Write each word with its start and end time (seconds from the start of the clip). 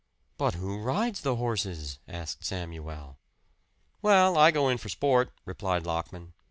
"But 0.35 0.55
who 0.55 0.79
rides 0.79 1.21
the 1.21 1.35
horses?" 1.35 1.99
asked 2.07 2.43
Samuel. 2.43 3.19
"Well, 4.01 4.35
I 4.35 4.49
go 4.49 4.67
in 4.67 4.79
for 4.79 4.89
sport," 4.89 5.31
replied 5.45 5.85
Lockman. 5.85 6.33